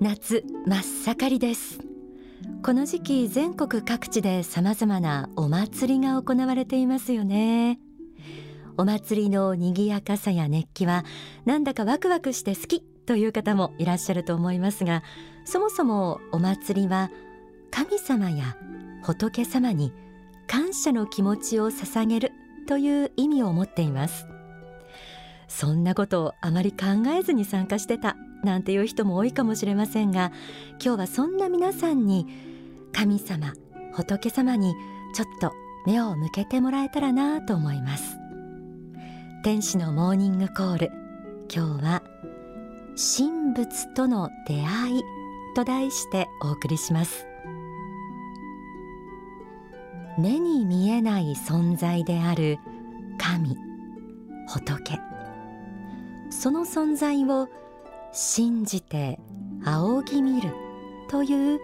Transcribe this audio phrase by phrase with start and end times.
[0.00, 1.78] 夏真っ盛りです。
[2.64, 7.78] この時期全国各地で様々なお祭りが行われていますよね。
[8.78, 11.04] お祭りの賑やかさや熱気は
[11.44, 15.02] なんだかワクワクして好きという方もいらっしゃると思いますが
[15.44, 17.10] そもそもお祭りは
[17.70, 18.56] 神様や
[19.02, 19.92] 仏様に
[20.46, 22.32] 感謝の気持ちを捧げる
[22.66, 24.24] という意味を持っています。
[25.50, 30.32] そんなことをあまり考えずに参加してたなんていう人も多いかもしれませんが
[30.82, 32.26] 今日はそんな皆さんに
[32.92, 33.52] 神様
[33.92, 34.74] 仏様に
[35.12, 35.52] ちょっと
[35.86, 38.18] 目を向けてもらえたらなと思います。
[39.42, 40.92] 天使のモーニングコール。
[41.52, 42.02] 今日は
[42.94, 45.02] 神仏との出会い
[45.56, 47.26] と題してお送りします。
[50.18, 52.58] 目に見えない存在である
[53.18, 53.56] 神
[54.46, 55.09] 仏。
[56.30, 57.48] その存在を
[58.12, 59.18] 信じて
[59.64, 60.50] 仰ぎ見る
[61.08, 61.60] という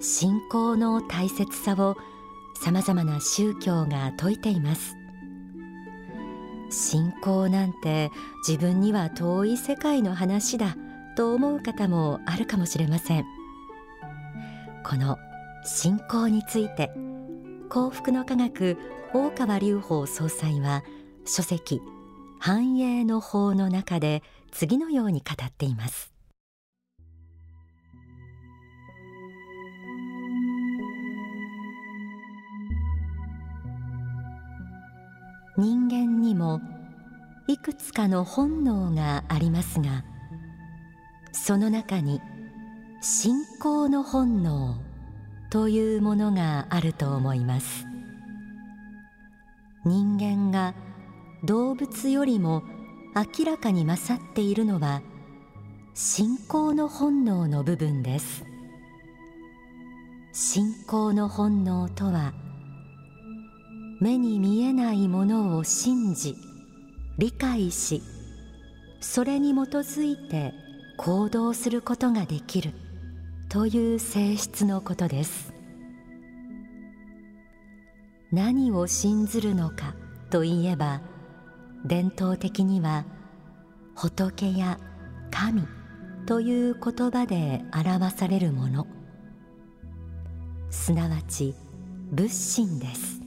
[0.00, 1.96] 信仰の大切さを
[2.60, 4.96] さまざまな宗教が説いています。
[6.70, 8.10] 信仰なんて
[8.46, 10.76] 自分には遠い世界の話だ
[11.16, 13.24] と思う方もあるかもしれません。
[14.84, 15.16] この
[15.64, 16.92] 信仰について
[17.68, 18.76] 幸福の科学
[19.12, 20.82] 大川隆法総裁は
[21.24, 21.80] 書籍
[22.38, 26.12] 繁栄の法の中で次のように語っています。
[35.56, 36.60] 人間にも
[37.48, 40.04] いくつかの本能がありますが
[41.32, 42.20] その中に
[43.00, 44.76] 信仰の本能
[45.50, 47.86] というものがあると思います。
[49.84, 50.74] 人間が
[51.44, 52.62] 動物よりも
[53.14, 55.02] 明らかに勝っているのは
[55.94, 58.44] 信仰の本能の部分です。
[60.32, 62.32] 信仰の本能とは
[64.00, 66.36] 目に見えないものを信じ
[67.18, 68.02] 理解し
[69.00, 70.52] それに基づいて
[70.96, 72.72] 行動することができる
[73.48, 75.52] という性質のことです。
[78.30, 79.94] 何を信ずるのか
[80.30, 81.00] といえば
[81.84, 83.04] 伝統的には
[83.94, 84.78] 仏や
[85.30, 85.66] 神
[86.26, 88.86] という言葉で表されるもの。
[90.70, 91.54] すなわち
[92.12, 93.20] 仏心です。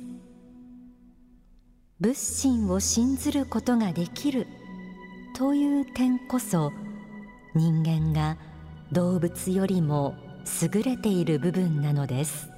[1.99, 4.47] 仏心を信ずることができる
[5.35, 6.71] という点こそ
[7.53, 8.37] 人間が
[8.91, 10.15] 動物よりも
[10.61, 12.49] 優れている部分なのです。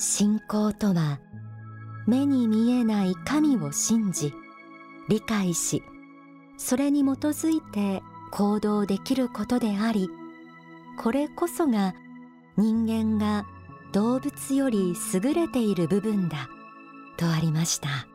[0.00, 1.20] 信仰とは
[2.06, 4.32] 目に見えない神を信じ
[5.10, 5.82] 理解し
[6.56, 10.08] それに基づいて行動できることであり
[10.98, 11.94] これこそが
[12.56, 13.44] 人間が
[13.92, 16.48] 動物より優れている部分だ
[17.18, 18.06] とありました。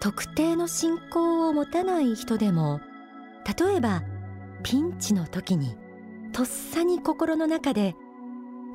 [0.00, 2.80] 特定の信仰を持たない人でも
[3.58, 4.02] 例えば
[4.62, 5.74] ピンチの時に
[6.32, 7.94] とっさに心の中で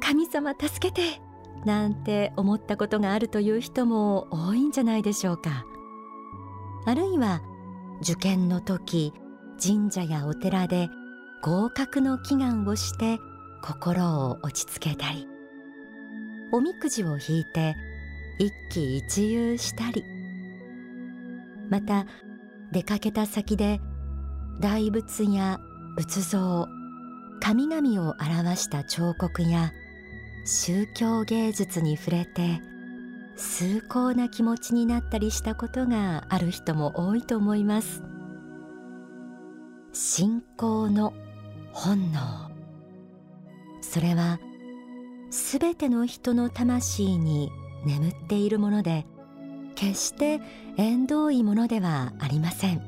[0.05, 1.21] 神様助けて
[1.65, 5.65] なんて思ったことがあるという人も多いんじゃないでしょうか。
[6.85, 7.41] あるいは
[8.01, 9.13] 受験の時
[9.65, 10.89] 神社やお寺で
[11.41, 13.17] 合格の祈願をして
[13.63, 15.25] 心を落ち着けたり
[16.51, 17.75] おみくじを引いて
[18.39, 20.03] 一喜一憂したり
[21.69, 22.05] また
[22.73, 23.79] 出かけた先で
[24.59, 25.59] 大仏や
[25.95, 26.67] 仏像
[27.39, 29.71] 神々を表した彫刻や
[30.45, 32.61] 宗教芸術に触れて
[33.35, 38.03] 崇高な気持ちになったりしたことがある人も多いと思います。
[39.93, 41.13] 信仰の
[41.71, 42.19] 本能。
[43.81, 44.39] それは
[45.29, 47.51] すべての人の魂に
[47.85, 49.05] 眠っているもので
[49.75, 50.41] 決して
[50.77, 52.81] 縁遠いものではありません。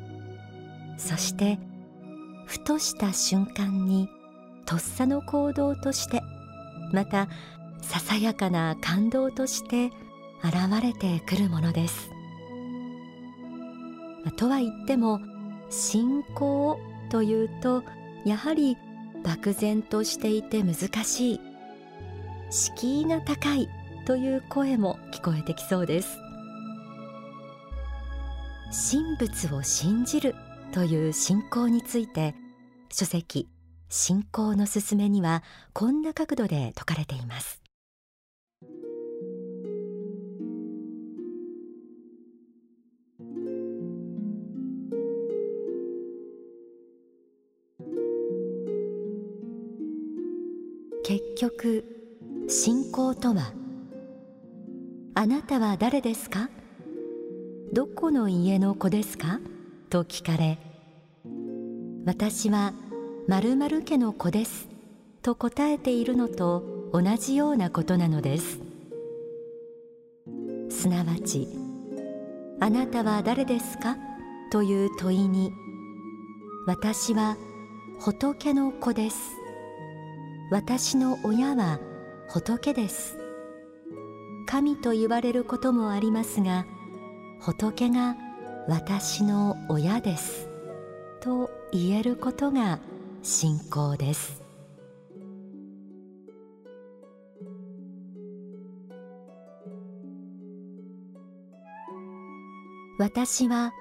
[0.97, 1.59] そして
[2.45, 4.09] ふとした瞬間に
[4.65, 6.21] とっさの行動として
[6.95, 7.27] また
[7.81, 9.92] ささやかな感動として
[10.44, 12.09] 現れてくるものです。
[14.38, 15.19] とは言っても
[15.69, 17.83] 信仰というと
[18.25, 18.77] やはり
[19.24, 21.42] 漠然としていて難しい
[22.50, 23.69] 敷居が高い
[24.06, 26.18] という声も聞こえてきそうです。
[28.91, 30.36] 神仏を信じる
[30.71, 32.36] という信仰について
[32.91, 33.48] 書籍
[33.89, 35.43] 信仰の勧めには
[35.73, 37.61] こんな角度で説かれています。
[51.03, 51.85] 結局
[52.47, 53.53] 信仰とは
[55.13, 56.49] あなたは誰ですか？
[57.71, 59.39] どこの家の子ですか？
[59.89, 60.57] と聞かれ
[62.05, 62.73] 私は
[63.27, 64.68] 〇〇家の子です
[65.24, 66.63] と答えているのと
[66.94, 68.60] 同じようなことなのです。
[70.69, 71.48] すなわち
[72.60, 73.98] あなたは誰ですか？
[74.51, 75.51] という問いに
[76.68, 77.36] 私は
[78.00, 79.31] 仏の子です
[80.51, 81.80] 私の親は
[82.30, 83.18] 仏です
[84.45, 86.68] 神と言われることもありますが
[87.42, 88.16] 仏が
[88.68, 90.48] 私の親です
[91.22, 92.80] と言えることが
[93.27, 94.44] 信仰です。
[103.00, 103.74] 私は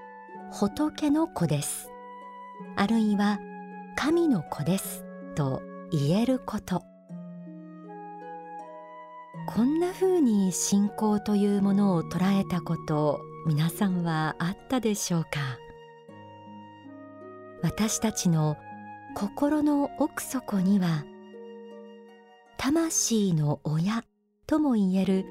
[0.51, 1.91] 仏の子です。
[2.75, 3.39] あるいは
[3.97, 5.05] 神の子です
[5.35, 5.61] と
[5.93, 6.83] 言えること。
[9.47, 15.29] こんな風に信仰というものを捉えたこと皆さんはあったでしょうか？
[17.63, 18.57] 私たちの
[19.15, 21.05] 心の奥底には
[22.59, 24.05] 魂の親
[24.47, 25.25] とも言える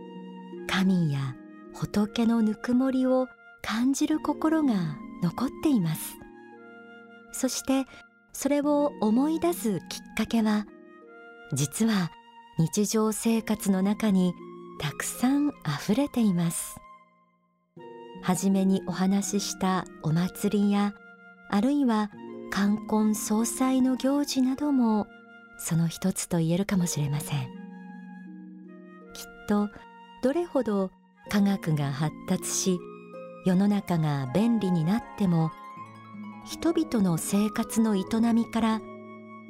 [0.68, 1.36] 神や
[1.74, 3.28] 仏のぬくもりを
[3.62, 4.74] 感じる心が
[5.22, 6.16] 残っています。
[7.34, 7.86] そして
[8.32, 9.80] それを思い出すきっ
[10.16, 10.66] かけは
[11.52, 12.10] 実は
[12.58, 14.34] 日常生活の中に
[14.80, 16.78] たくさんあふれています。
[18.22, 20.94] はじめにお話ししたお祭りや
[21.50, 22.10] あるいは
[22.54, 25.08] 冠婚葬祭の行事なども
[25.58, 27.40] その一つと言えるかもしれません。
[27.40, 27.48] きっ
[29.50, 29.70] と
[30.22, 30.92] どれほど
[31.30, 32.80] 科学が発達し
[33.44, 35.52] 世の中が便利になっても
[36.46, 38.04] 人々の生活の営
[38.36, 38.82] みから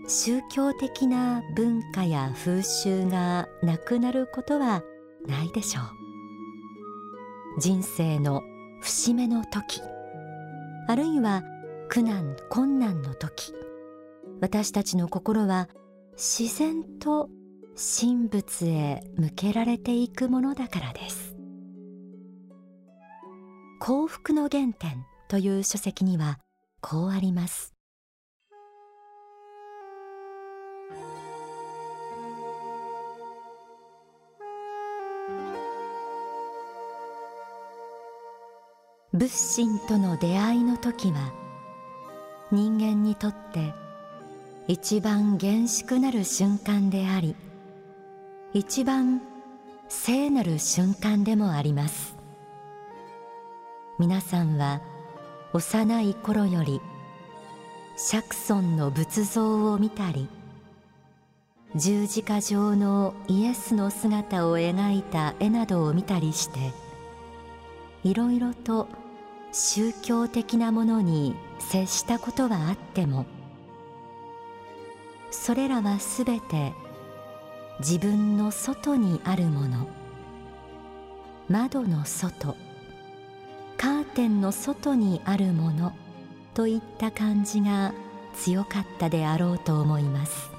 [0.07, 4.81] 宗教的な文化や風習がなくなることは
[5.27, 7.59] ないでしょう。
[7.59, 8.43] 人生の
[8.79, 9.81] 節目の時。
[10.87, 11.43] あるいは
[11.93, 13.53] 苦難困難の時。
[14.41, 15.69] 私たちの心は
[16.13, 17.29] 自然と
[17.75, 21.35] 神仏へ向けられていくものだからです。
[23.79, 26.39] 幸福の原点という書籍には
[26.81, 27.75] こうあります。
[39.13, 41.42] 仏心との出会いの時は
[42.53, 43.73] 人間にとって
[44.67, 47.35] 一番厳粛なる瞬間であり
[48.53, 49.23] 一番
[49.89, 52.15] 聖なる瞬間でもあります。
[53.97, 54.81] 皆さんは
[55.53, 56.79] 幼い頃より
[57.97, 60.29] 釈尊の仏像を見たり
[61.75, 66.71] 十字架上のイエスの姿を描いた絵などを見たりして
[68.03, 68.87] いろいろと
[69.53, 73.27] 宗教的なものに接したことはあっても
[75.29, 76.73] それらはすべて
[77.79, 79.87] 自分の外にあるもの。
[81.49, 82.55] 窓の外
[83.77, 85.93] カーテンの外にあるもの
[86.53, 87.93] といった感じが
[88.33, 90.49] 強かったであろうと思います。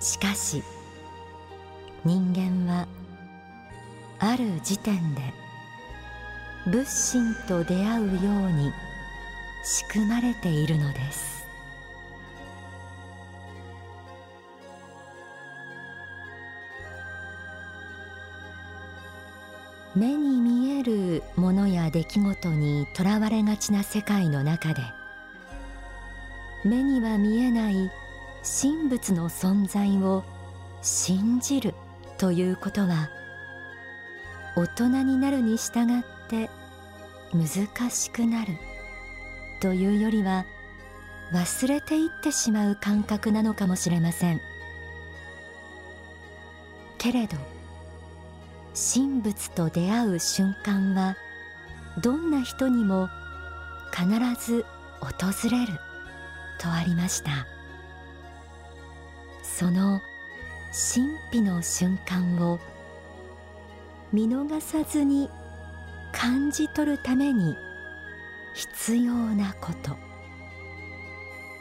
[0.00, 0.62] しかし
[2.04, 2.88] 人間は
[4.18, 5.47] ある時点で
[6.66, 8.72] 仏心と出会うように
[9.64, 11.38] 仕組まれているのです。
[19.94, 24.82] 目に見えるものや出来事にとらわれがちな世界の中で
[26.64, 27.90] 目には見えない
[28.62, 30.22] 神仏の存在を
[30.82, 31.74] 信じる
[32.16, 33.10] ということは
[34.56, 36.50] 大人になるに従ってて
[37.32, 38.56] 難しくなる。
[39.60, 40.44] というよりは
[41.32, 44.40] 忘れていってしまう感覚なのかもしれません。
[46.96, 47.36] けれど
[48.74, 51.16] 神仏と出会う瞬間は
[52.00, 53.08] どんな人にも
[53.92, 54.06] 必
[54.44, 54.64] ず
[55.00, 55.72] 訪れる
[56.60, 57.46] とありました。
[59.42, 60.00] その
[60.92, 62.60] 神秘の瞬間を
[64.12, 65.28] 見逃さずに
[66.20, 67.56] 感じ取るために
[68.52, 69.96] 必要なこと。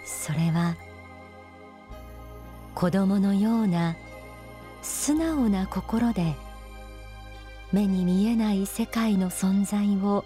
[0.04, 0.76] それは
[2.74, 3.96] 子供のような
[4.82, 6.34] 素直な心で
[7.72, 10.26] 目に見えない世界の存在を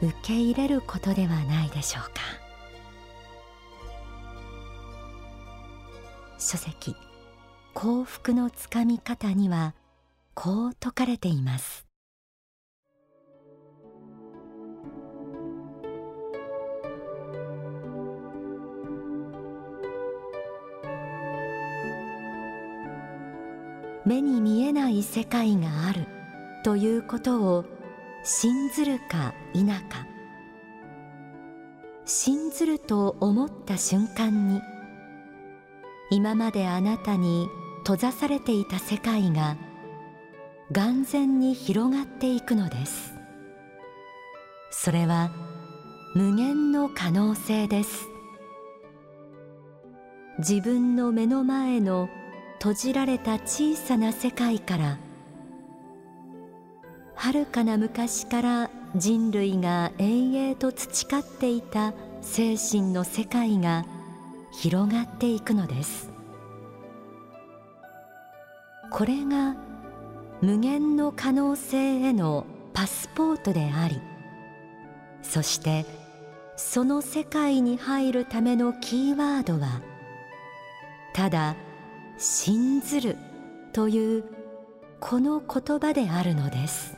[0.00, 2.20] 受け入れることではないでしょうか。
[6.38, 6.94] 書籍
[7.74, 9.74] 幸福のつかみ方には
[10.34, 11.91] こう説かれています。
[24.12, 26.06] 目に見えない世界がある
[26.62, 27.64] ということを
[28.22, 30.06] 信ずるか否か。
[32.04, 34.60] 信ずると思った瞬間に
[36.10, 39.56] 今まであなたに閉ざされていた世界が
[40.72, 43.14] 眼前に広がっていくのです。
[44.70, 45.30] それは
[46.14, 48.08] 無限の可能性です。
[50.38, 52.10] 自分の目の前の
[52.62, 54.96] 閉じられた小さな世界から
[57.16, 63.84] 遥かな昔から人類が永遠と培っていた精神の世界が
[64.52, 66.12] 広がっていくのです。
[68.92, 69.56] これが
[70.40, 74.00] 無限の可能性へのパスポートであり
[75.22, 75.84] そして
[76.56, 79.80] その世界に入るためのキーワードは
[81.12, 81.56] ただ
[82.18, 83.16] 「信ずる
[83.72, 84.24] という
[85.00, 86.96] この言葉であるのです。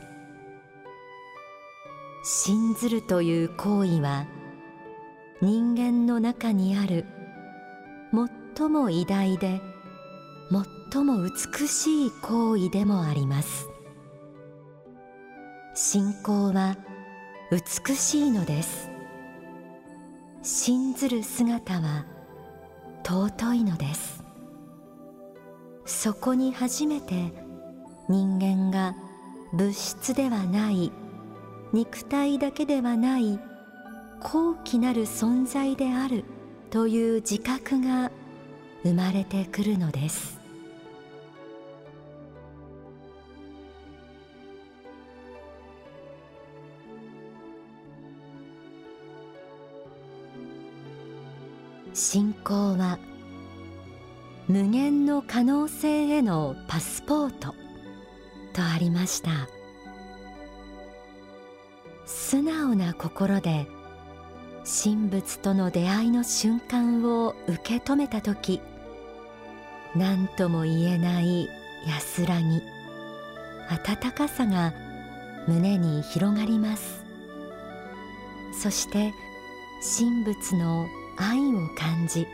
[2.23, 4.25] 信ずるという行為は
[5.41, 7.05] 人間の中にある
[8.57, 9.61] 最も偉大で
[10.91, 13.69] 最も美しい行為でもあります。
[15.75, 16.77] 信仰は
[17.51, 18.89] 美しいのです。
[20.41, 22.05] 信ずる姿は
[23.03, 24.24] 尊いのです。
[25.85, 27.31] そこに初めて
[28.09, 28.95] 人間が
[29.53, 30.91] 物質ではない
[31.73, 33.39] 肉体だけではない
[34.19, 36.23] 高貴なる存在である
[36.71, 38.11] という自覚が
[38.83, 40.39] 生まれてくるのです。
[51.93, 52.99] 信仰は
[54.47, 57.55] 無限の可能性へのパスポート。
[58.53, 59.49] とありました。
[62.05, 63.67] 素直な心で
[64.63, 68.61] 神仏との出会いの瞬間を受け止めた時
[69.95, 71.49] 何とも言えない
[71.87, 72.61] 安らぎ
[73.69, 74.73] 温かさが
[75.47, 77.03] 胸に広がります。
[78.61, 79.13] そして
[79.97, 80.87] 神仏の
[81.17, 82.27] 愛を感じ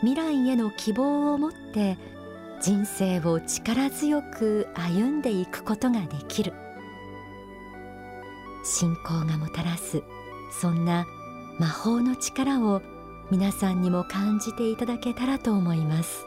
[0.00, 1.98] 未来への希望を持って
[2.60, 6.52] 人生を力強く歩んでいくことができる。
[8.64, 10.02] 信仰がもたらす
[10.60, 11.06] そんな
[11.58, 12.82] 魔法の力を
[13.30, 16.26] 皆さんにも感じていただけたらと思います。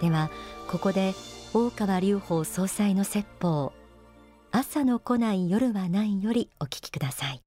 [0.00, 0.30] では
[0.68, 1.14] ここで
[1.54, 3.72] 大川隆法総裁の説法。
[4.52, 7.45] 朝の来ない夜はないよりお聞きください。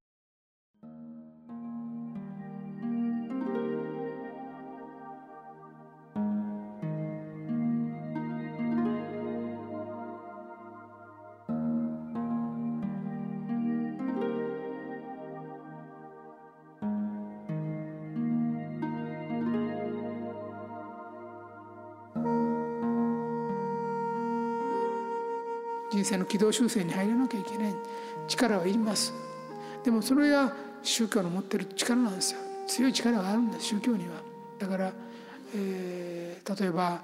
[26.00, 27.74] 人生の軌道修正に入らなきゃいけない。
[28.26, 29.12] 力はいります。
[29.84, 30.52] でもそれが
[30.82, 32.40] 宗教の持ってる力なんですよ。
[32.66, 34.14] 強い力があるんです宗教には。
[34.58, 34.92] だから、
[35.54, 37.02] えー、例えば、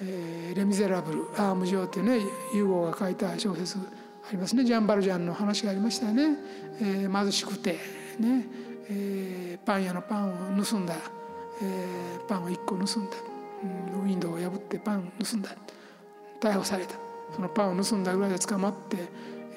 [0.00, 2.20] えー「レ・ミゼラブル」「アーム上」っていうね
[2.54, 3.80] ユーゴが書いた小説あ
[4.30, 4.64] りますね。
[4.64, 6.36] ジャン・バルジャンの話がありましたよね、
[6.80, 7.78] えー、貧しくて。
[8.20, 8.46] ね、
[8.88, 10.94] えー、パン屋のパンを盗んだ、
[11.60, 13.16] えー、パンを1個盗んだ、
[13.94, 15.50] うん、ウィンドウを破ってパンを盗んだ。
[16.40, 17.05] 逮捕された。
[17.34, 18.96] そのパンを盗んだぐらいで捕まって、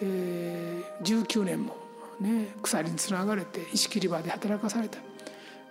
[0.02, 1.76] えー、19年も、
[2.20, 5.00] ね、鎖につながれて石切り場で働かされた。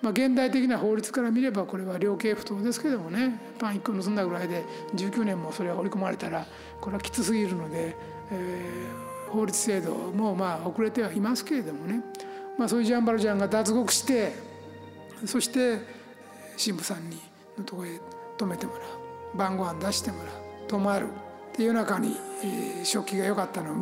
[0.01, 4.63] まあ、現代的な法律から見ればこれは量刑不当ですけどもねパン1個盗んだぐらいで
[4.95, 6.47] 19年もそれが織り込まれたら
[6.81, 7.97] これはきつすぎるので、
[8.31, 12.03] えー、法律制度もまあ遅れてはいますけれどもね、
[12.57, 14.35] まあ、そういうジャンバルジャンが脱獄して
[15.27, 15.79] そして
[16.65, 17.19] 神父さんに
[17.59, 18.01] のとこへ
[18.37, 18.79] 泊めてもら
[19.35, 21.09] う晩ご飯出してもらう泊まる。
[21.59, 23.75] で夜中に、えー、食器が良かったのを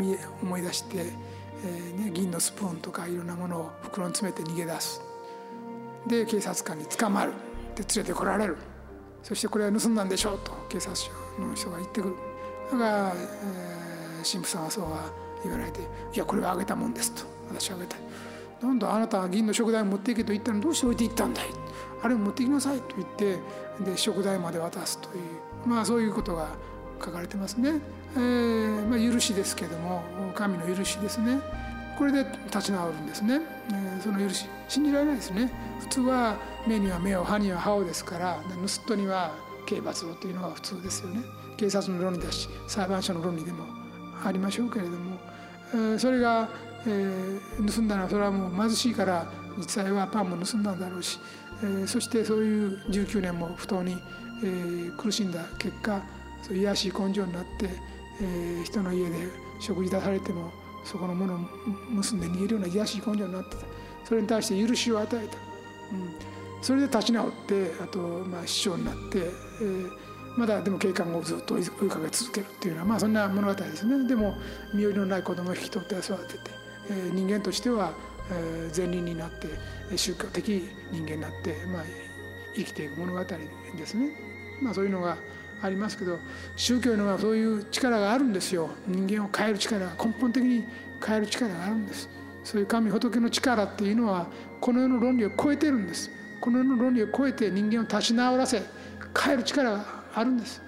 [0.43, 1.13] 思い出して、
[1.65, 5.03] えーね、銀のスプーンとかいろんなものを袋に詰めて逃げ出す。
[6.07, 7.33] で警察官に捕まる。
[7.75, 8.57] で連れてこられる。
[9.23, 12.15] そしてこれは盗んだんでしょうと警察署の人が言ってくる。
[12.73, 15.11] だから、えー、神父さんはそうは
[15.45, 15.81] 言われて
[16.15, 17.97] 「いやこれはあげたもんです」と「私はあげた」
[18.67, 21.47] なんだあなたは銀の食材持っていけと言ったのどうして置いていったんだい？
[22.03, 23.39] あれを持ってきなさいと言って
[23.85, 25.23] で食材まで渡すという。
[25.67, 26.49] まあそういうことが
[27.05, 27.81] 書かれてますね。
[28.15, 30.03] えーまあ、許しですけども
[30.35, 31.41] 神の許しですね。
[31.99, 35.51] これで立ち直るんですね、えー、その許し信じられないですね。
[35.81, 36.37] 普通は
[36.67, 39.35] 目には目を歯には歯をですから盗人には
[39.67, 41.23] 刑罰をというのが普通ですよね。
[41.57, 43.65] 警察の論理だし裁判所の論理でも
[44.25, 45.19] ありましょうけれども、
[45.73, 46.49] えー、それが、
[46.87, 49.27] えー、盗んだのはそれはもう貧しいから
[49.57, 51.19] 実際はパンも盗んだんだろうし、
[51.63, 53.97] えー、そしてそういう19年も不当に、
[54.43, 56.03] えー、苦しんだ結果
[56.43, 57.69] そう癒しい根性になって、
[58.21, 59.17] えー、人の家で
[59.61, 60.53] 食事出されても
[60.85, 61.39] そこのものを
[61.91, 63.63] 結んで逃げるような癒しい根性になってた。
[64.05, 65.37] それに対して許しを与えた、
[65.93, 69.91] うん、それで立ち直ってあとまあ師匠になって、えー、
[70.37, 74.07] まだでも警官をずっと追いかけ続けるっていうのはまあそんな物語ですね。
[74.07, 74.37] でも
[74.73, 76.41] 身寄りのない子供を引き取って育てて、
[76.91, 77.93] えー、人間としては、
[78.31, 79.49] えー、善人になって
[79.97, 80.63] 宗教的
[80.93, 81.83] 人間になって、まあ、
[82.55, 84.11] 生きていく物語ですね。
[84.63, 85.19] まあ、そういうのが
[85.63, 86.19] ありますけど
[86.55, 88.71] 宗教のはそういう力があるんですよ。
[88.87, 90.65] 人間を変える力が根本的に
[91.05, 92.09] 変える力があるんです。
[92.45, 94.27] そういう神仏の力っていうのは
[94.61, 96.11] この世の論理を超えてるんです。
[96.41, 98.63] この世の論理を超えて人間を立ち直らせ
[99.19, 99.85] 変える力が
[100.15, 100.63] あるんです。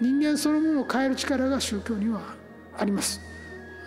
[0.00, 2.20] 人間そのものを変える力が宗教には
[2.78, 3.20] あります。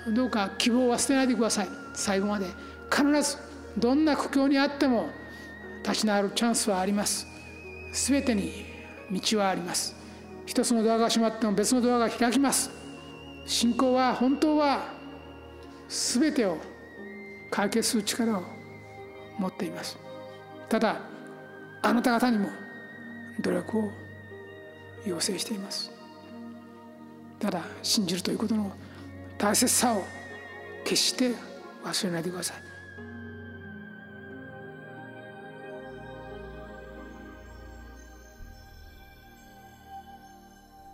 [0.08, 1.68] どうか希望は捨てないでください。
[1.94, 2.48] 最後まで。
[2.92, 3.38] 必ず
[3.78, 5.10] どんな苦境にあっても
[5.84, 7.28] 立ち直るチャンスはあります。
[7.92, 8.66] 全てに
[9.12, 9.96] 道はあります。
[10.46, 12.70] 一つのドアが閉まっても別のドアが開きます。
[13.46, 14.94] 信仰は本当は
[15.88, 16.58] 全てを
[17.52, 18.44] 解決する力を
[19.38, 19.98] 持っています。
[20.70, 21.02] ただ
[21.82, 22.50] あなた方にも
[23.40, 23.92] 努力を
[25.06, 25.92] 要請しています。
[27.40, 28.72] ただ信じるということの
[29.38, 30.04] 大切さを
[30.84, 31.34] 決して
[31.84, 32.75] 忘れないでください。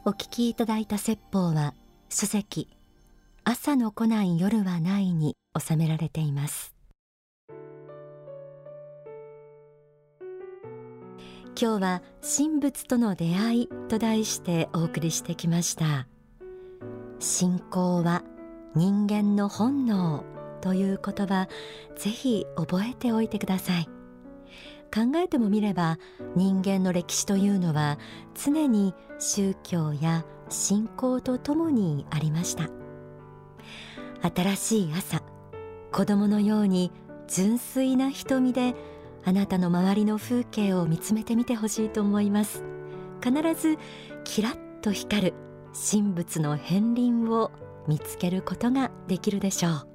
[0.03, 1.75] お聞きいただいた説法は
[2.09, 2.67] 書籍
[3.43, 6.73] 朝の来ない夜はないに収められています。
[11.59, 16.07] 今日は神仏との出会いと題してお送りしてきました。
[17.19, 18.23] 信仰は
[18.73, 20.23] 人間の本能
[20.61, 21.47] という言葉
[21.95, 24.00] ぜひ覚えておいてください。
[24.93, 25.97] 考えてもみれば
[26.35, 27.97] 人間の歴史というのは
[28.35, 32.69] 常に宗教や信仰とともにありました。
[34.21, 35.23] 新しい朝
[35.91, 36.91] 子供のように
[37.27, 38.75] 純粋な瞳で
[39.23, 42.63] あなたの周りの風景を見つめてみてほしいと思います。
[43.23, 43.77] 必ず
[44.23, 45.33] キラッと光る
[45.91, 47.51] 神仏の片鱗を
[47.87, 49.90] 見つけることができるでしょう。